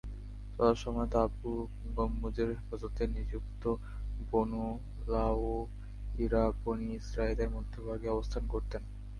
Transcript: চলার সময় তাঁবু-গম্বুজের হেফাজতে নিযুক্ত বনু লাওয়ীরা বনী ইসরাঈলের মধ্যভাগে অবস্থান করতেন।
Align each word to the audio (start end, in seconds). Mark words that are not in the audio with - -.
চলার 0.53 0.75
সময় 0.75 1.09
তাঁবু-গম্বুজের 1.11 2.49
হেফাজতে 2.51 3.03
নিযুক্ত 3.07 3.63
বনু 4.29 4.65
লাওয়ীরা 5.07 6.43
বনী 6.63 6.87
ইসরাঈলের 6.95 7.49
মধ্যভাগে 7.49 8.07
অবস্থান 8.09 8.43
করতেন। 8.47 8.81